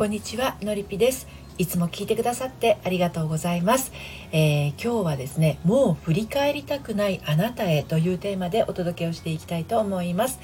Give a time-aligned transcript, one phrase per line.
[0.00, 1.28] こんにちはのりぴです。
[1.58, 3.92] いつも聞いてくださってありがとうございます、
[4.32, 10.40] えー、今日はですねもう振り返りたくないあなたへというテーマでお届けをしていきたいと思います。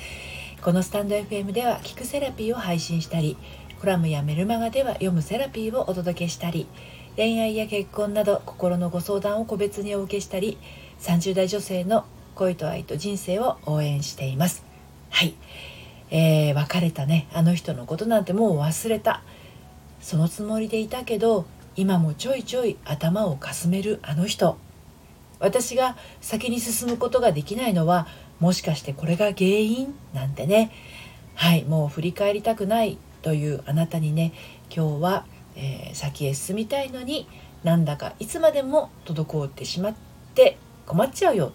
[0.61, 3.39] このスタンド FM では聞くセラピーを配信したり
[3.81, 6.67] コラムやメルマガでは読むセラピーをお届けしたり
[7.17, 10.59] 恋愛や結婚など心のご相談を個別にお受けしたり
[11.01, 12.05] 30代女性の
[12.35, 14.67] 恋と愛と人生を応援しています。
[15.09, 15.35] はい、
[16.11, 19.23] えー、別れたねあの人のことなんてもう忘れた。
[20.07, 24.57] そのつもりでいたけど今もちょいちょい頭をかすめるあの人。
[25.41, 28.07] 私が先に進むことができないのは
[28.39, 29.93] もしかしてこれが原因？
[30.15, 30.71] なんてね。
[31.35, 34.33] はいもう振り返りたくないというあなたにね
[34.73, 37.29] 今日は、えー、先へ進みたいのに
[37.65, 39.95] なんだかいつまでも滞ってしまっ
[40.37, 41.47] て困っちゃうよ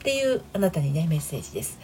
[0.00, 1.78] っていうあなたにねメッセージです。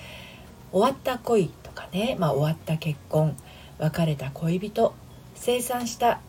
[0.72, 3.36] 終わった恋とかね、まあ、終わった結婚
[3.78, 4.92] 別れた恋人
[5.36, 6.20] 生産した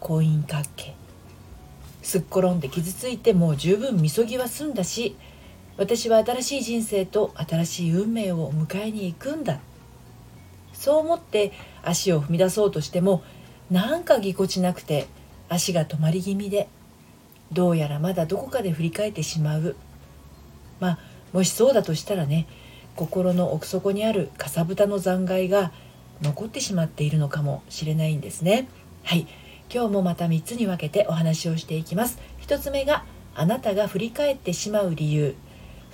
[0.00, 0.94] 婚姻関係。
[2.02, 5.16] すっ転んで傷ついてもう十分みそぎは済んだし
[5.76, 9.60] 私は新しい人生と新しい運命を迎えに行くんだ。
[10.72, 13.22] そう思って足を踏み出そうとしても
[13.70, 15.06] なんかぎこちなくて
[15.48, 16.68] 足が止まり気味で
[17.52, 19.76] どうやらまだどこかで振り返ってしまう。
[20.80, 20.98] まあ
[21.32, 22.46] もしそうだとしたらね
[22.94, 25.72] 心の奥底にあるかさぶたの残骸が
[26.22, 28.68] 残ってしまっているのかもしれないんですね。
[29.02, 29.26] はい。
[29.72, 32.18] 今日もまた3つに分けてお話をしていきます。
[32.42, 35.34] 1つ目があなたが振り返ってしまう理由。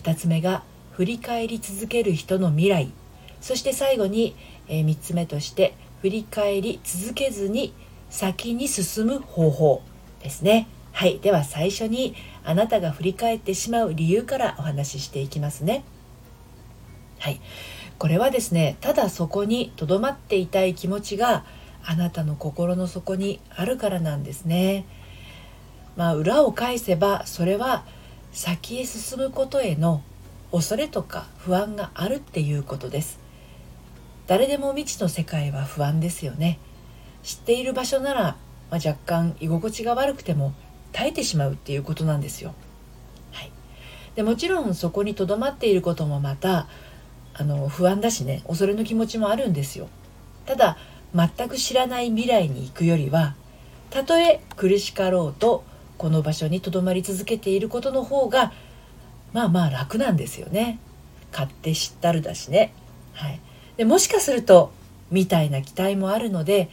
[0.02, 2.90] 2つ目が振り返り続ける人の未来。
[3.40, 4.36] そして最後に、
[4.68, 7.74] え、3つ目として振り返り続けずに
[8.10, 9.82] 先に進む方法
[10.22, 10.68] ですね。
[10.92, 11.18] はい。
[11.18, 12.14] では最初に
[12.44, 15.84] あなたが振り返ってしまう理由からお話ししていきますね。
[17.18, 17.40] はい。
[18.02, 21.44] これはですねただそこにとどまっていたい気持ちが
[21.84, 24.86] あなたの心の底にあるからなんですね。
[25.94, 27.84] まあ裏を返せばそれは
[28.32, 30.02] 先へ進むことへの
[30.50, 33.20] 恐れとか不安があるっていうことです。
[34.26, 36.58] 誰でも未知の世界は不安ですよね。
[37.22, 38.20] 知っている場所なら、
[38.68, 40.54] まあ、若干居心地が悪くても
[40.90, 42.52] 耐えてしまうっていうことなんですよ。
[43.30, 43.52] はい、
[44.16, 46.66] でもちろんそこにとどまっていることもまた
[47.34, 49.88] あの不安だしね恐れの気持ちもあるんですよ。
[50.46, 50.76] ただ
[51.14, 53.34] 全く知らない未来に行くよりは
[53.90, 55.64] たとえ苦しかろうと
[55.98, 58.52] この場所にとどまり続けていることの方が
[59.32, 60.78] まあまあ楽なんですよね。
[61.30, 62.74] 勝手知ったるだしね。
[63.14, 63.40] はい。
[63.76, 64.72] でもしかすると
[65.10, 66.68] みたいな期待もあるので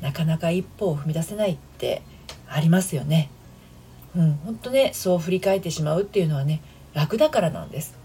[0.00, 2.02] なかなか一歩を踏み出せないって
[2.48, 3.30] ありますよね。
[4.16, 6.62] うん本当ねそう振り返ってしまうっていうのはね
[6.94, 7.98] 楽だからなんです。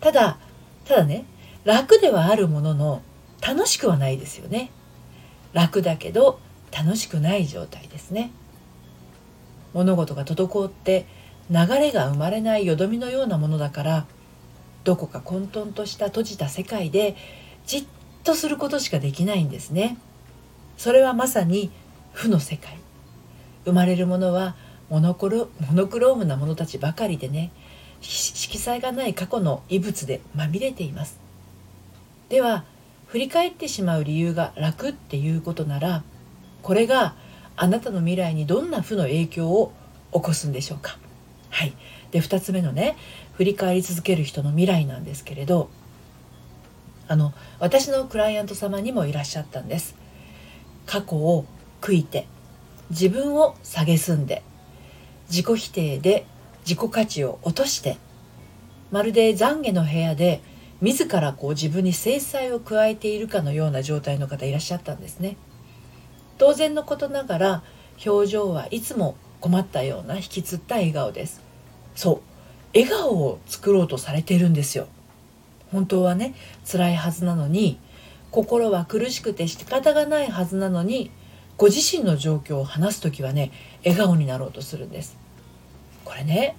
[0.00, 0.38] ただ
[0.84, 1.24] ただね
[1.64, 3.02] 楽ではあるものの
[3.46, 4.70] 楽しくはないですよね。
[5.52, 6.38] 楽だけど
[6.72, 8.30] 楽しくない状態ですね。
[9.72, 11.06] 物事が滞って
[11.50, 14.06] 流れが生まれないよどみのようなものだから
[14.84, 17.16] どこか混沌とした閉じた世界で
[17.66, 17.84] じっ
[18.24, 19.98] とすることしかできないんですね。
[20.76, 21.70] それはまさに
[22.12, 22.78] 負の世界。
[23.64, 24.56] 生まれるものは
[24.88, 27.52] モノクロームなものたちばかりでね
[28.00, 31.18] 色彩がない過去の遺物でまみれています
[32.28, 32.64] では
[33.06, 36.02] 振り返ってしまう理由が楽っていうことなら
[36.62, 37.14] これが
[37.56, 39.72] あなたの未来にどんな負の影響を
[40.12, 40.98] 起こすんでしょうか
[41.50, 41.74] はい
[42.10, 42.96] で2つ目のね
[43.34, 45.70] 振り返り続ける人の未来なんですけれど
[47.08, 49.96] あの私のクライアント様にもいらっしゃったんです
[50.86, 51.44] 過去を
[51.80, 52.26] 悔いて
[52.90, 54.42] 自分を蔑んで
[55.28, 56.26] 自己否定で
[56.70, 57.96] 自己価値を落として
[58.92, 60.40] まるで懺悔の部屋で
[60.80, 65.36] 自らこう自分に制裁を加えているかのような状態の方いらっしゃったんですね。
[66.38, 67.62] 当然のことながら
[68.06, 71.42] 表情はいつも困ったような引きつった笑顔です。
[71.96, 72.20] そう。
[72.72, 74.86] 笑顔を作ろうとされているんですよ。
[75.72, 77.80] 本当はね辛いはずなのに
[78.30, 81.10] 心は苦しくて仕方がないはずなのに
[81.56, 83.50] ご自身の状況を話す時はね
[83.84, 85.18] 笑顔になろうとするんです。
[86.10, 86.56] これね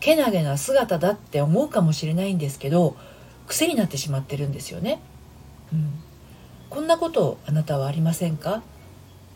[0.00, 2.96] けなげな姿だって思うかもしれないんですけど
[3.46, 5.00] 癖になってしまってるんですよね。
[5.72, 5.92] うん、
[6.68, 8.60] こんなことあなたはありませんか？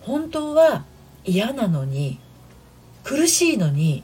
[0.01, 0.85] 本当は
[1.25, 2.19] 嫌なのに
[3.05, 4.03] 苦しいのに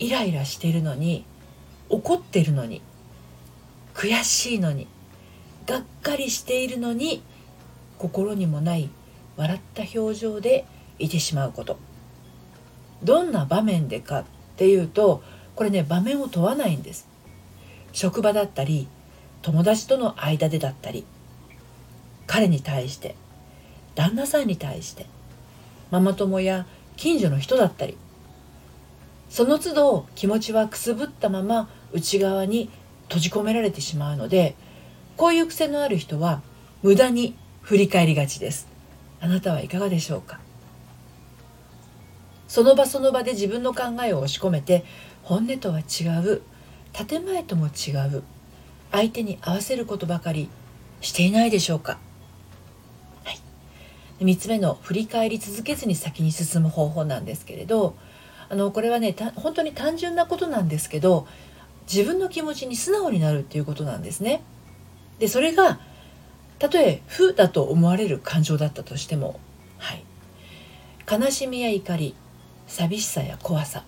[0.00, 1.24] イライラしてるのに
[1.88, 2.82] 怒ってるのに
[3.94, 4.88] 悔しいのに
[5.64, 7.22] がっかりしているのに
[7.98, 8.90] 心にもない
[9.36, 10.64] 笑った表情で
[10.98, 11.78] いてしまうこと。
[13.04, 14.24] どんな場面でか
[14.62, 15.24] っていうと
[15.56, 17.08] これね場面を問わないんです。
[17.90, 18.86] 職場だったり
[19.42, 21.04] 友達との間でだったり
[22.28, 23.16] 彼に対して
[23.96, 25.06] 旦那さんに対して
[25.90, 26.64] ママ友や
[26.96, 27.96] 近所の人だったり
[29.28, 32.70] その都度気持ちはくすぶったまま内側に
[33.08, 34.54] 閉じ込められてしまうので
[35.16, 36.40] こういう癖のある人は
[36.84, 38.68] 無駄に振り返りがちです。
[39.20, 40.38] あなたはいかがでしょうか？
[42.52, 44.84] その場その場で自分の考えを押し込めて
[45.22, 46.42] 本音とは違う
[46.92, 48.22] 建前とも違う
[48.90, 50.50] 相手に合わせることばかり
[51.00, 51.98] していないでしょうか、
[53.24, 53.38] はい、
[54.22, 57.96] 3つ目の振り返り続けずに先に進む方法なんですけれど
[58.50, 61.26] あのこれはね本当に単純なことなんですけど
[61.90, 64.42] 自分の気持ちに素直になるっていうことなんですね。
[65.20, 65.80] でそれが
[66.58, 69.40] たとえ負だと思われる感情だったとしても、
[69.78, 70.04] はい、
[71.10, 72.14] 悲しみや怒り
[72.72, 73.84] 寂しさや怖さ。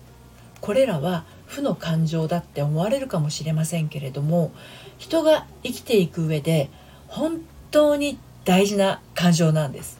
[0.61, 4.51] これらは負の感情だって思われるかもしれませんけれども
[4.99, 6.69] 人が生きていく上で
[7.07, 7.41] 本
[7.71, 9.99] 当に大事な感情なんです。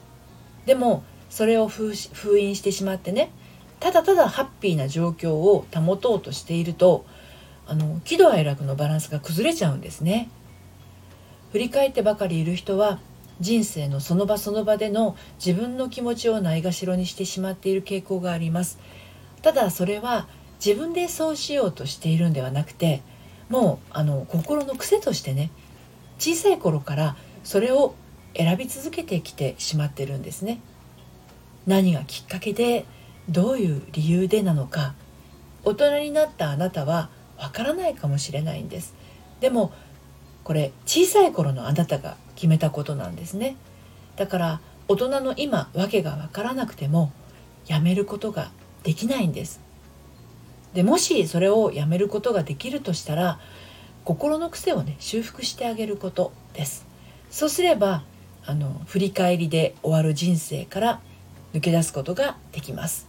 [0.66, 1.94] でもそれを封
[2.38, 3.30] 印してしまってね
[3.80, 7.04] ただただハッピーな状況を保とうとしていると
[7.66, 10.28] あの喜怒哀楽のバランスが崩れちゃうんですね。
[11.50, 13.00] 振り返ってばかりいる人は
[13.40, 18.78] 人生のその場その場での自分の気持ちをないがしろにしてしまっている傾向があります。
[19.42, 20.26] ただそれは
[20.64, 23.02] 自分でそうしようとしているんではなくて
[23.48, 25.50] もうあの心の癖としてね
[26.18, 27.94] 小さい頃からそれを
[28.34, 30.60] 選び続けてきてしまってるんですね。
[31.66, 32.84] 何がきっかけで
[33.28, 34.94] どういう理由でなのか。
[35.64, 38.94] 大人になったあなたはわからないかもしれないんです。
[39.40, 39.72] でも
[40.44, 43.56] これ小さい頃のあなたが決めたことなんですね。
[44.14, 47.10] だから大人の今訳がわからなくても
[47.66, 48.52] やめることが
[48.84, 49.60] できないんです。
[50.74, 53.40] でもしそれをやめることができるとしたら
[54.04, 56.86] 心の癖をね修復してあげることです。
[57.30, 58.04] そうすれば
[58.44, 61.00] あの振り返りで終わる人生から
[61.52, 63.08] 抜け出すことができます。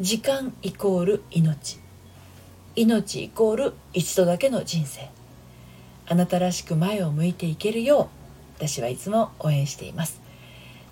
[0.00, 1.78] 時間イコール命。
[2.74, 5.08] 命イコール一度だけの人生。
[6.06, 8.21] あなたらしく前を向いていけるよう
[8.56, 10.20] 私はいつも応援しています。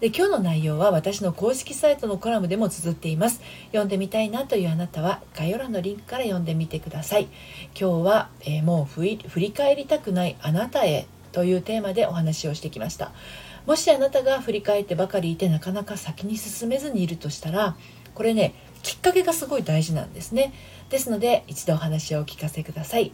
[0.00, 3.42] で今日の内容は私の公式サイトのコラムでも綴っています。
[3.66, 7.28] 読んでみたいなというあなたは概要欄のリンクから読んでみてください。
[7.78, 13.12] 今日は、えー、もう振り返りたくないあなたへというテーマでお話をしてきました。
[13.66, 17.76] もしあなたが振り返ってばかりいてなかなか先に進めずにいるとしたら
[18.14, 20.54] これねきっかけがすごい大事なんですね。
[20.88, 23.12] ですので一度お話をお聞かせください。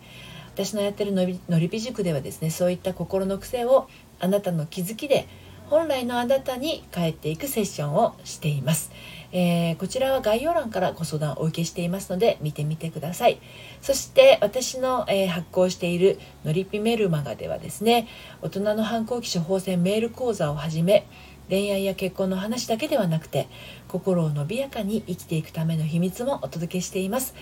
[0.56, 3.88] 私のやってるのりのりぴ塾ではですねそういった心の癖を
[4.18, 5.28] あなたの気づきで
[5.66, 8.90] 本来のあなたに帰っていくセッションをしています、
[9.32, 13.38] えー、こちらは概要欄からご相談をお受けしていますので見てみてください。
[13.82, 18.08] そして私の、えー、発行しているのりぴメルマガではですね
[18.40, 21.06] 大人の反抗期処方箋メール講座をはじめ
[21.48, 23.48] 恋愛や結婚の話だけではなくて
[23.88, 27.34] 心を伸びやかに生きていくための秘密もお届けしています。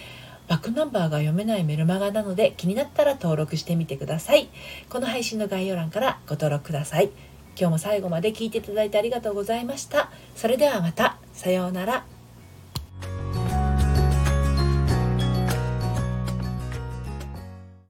[0.49, 4.49] バックナンバーが読めないメルマガなので気になったら登録してみてください。
[4.89, 7.11] この配信の概要欄からご登録ください。
[7.59, 10.11] 今日も最後まで聞いていただいてありがとうございました。
[10.35, 11.19] それではまた。
[11.33, 12.14] さようなら。